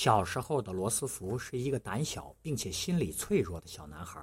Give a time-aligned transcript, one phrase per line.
[0.00, 4.22] 小时候的罗斯福是一个胆小并且心理脆弱的小男孩。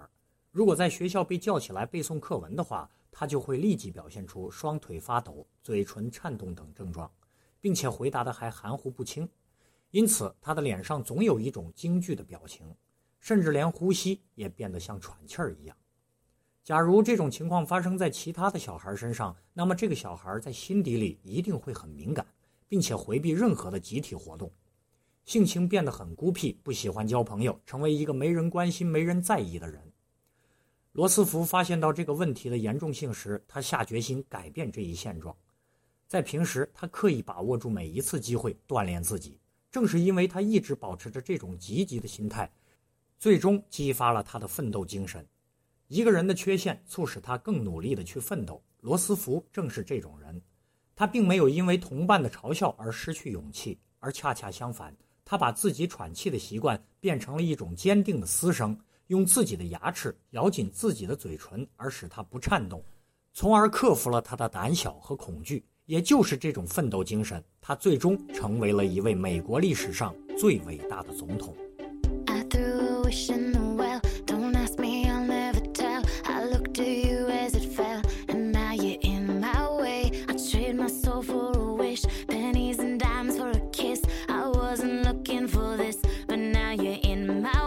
[0.49, 7.11] 如果在学校被叫起来背诵课文的话，他就会立即表现出双腿发抖、嘴唇颤动等症状，
[7.59, 9.27] 并且回答的还含糊不清。
[9.91, 12.73] 因此，他的脸上总有一种惊惧的表情，
[13.19, 15.75] 甚至连呼吸也变得像喘气儿一样。
[16.63, 22.25] 假如这种情况发生在其他的小孩身上，那么这个小孩在心底里一定会很敏感，
[22.65, 24.49] 并且回避任何的集体活动。
[25.25, 29.91] 性情变得很孤僻，不喜欢交朋友，成为一个没人关心、没人在意的人。
[30.91, 35.35] 罗斯福发现到这个问题的严重性时，他下决心改变这一现状。
[36.07, 39.39] 在平时，他刻意把握住每一次机会锻炼自己。
[39.71, 42.49] 正是因为他一直保持着这种积极的心态，
[43.17, 45.27] 最终激发了他的奋斗精神。
[45.87, 48.63] 一个人的缺陷促使他更努力地去奋斗。
[48.79, 50.41] 罗斯福正是这种人，
[50.95, 54.95] 他并没有因为同伴的嘲笑而失去勇气，而恰恰相反。
[55.25, 62.81] 他把自己喘气的习惯变成了一种坚定的嘶声，用自己的牙齿咬紧自己的嘴唇，而使他不颤动，
[63.33, 65.65] 从而克服了他的胆小和恐惧。
[65.85, 71.55] 也就是这种奋斗精神，他最终成为了一位美国历史上最伟大的总统。
[87.03, 87.64] In my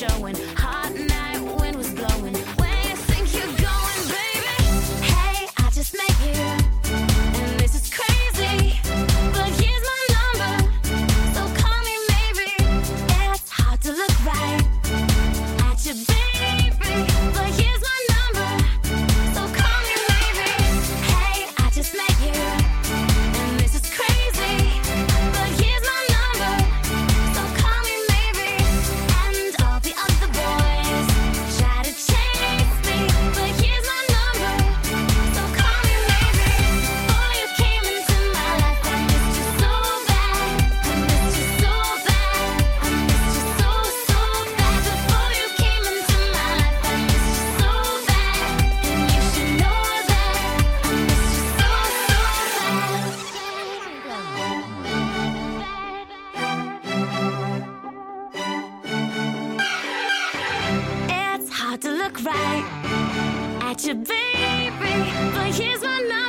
[0.00, 0.49] showing.
[62.30, 62.64] Right
[63.62, 64.70] at you, baby,
[65.32, 66.19] but here's my number.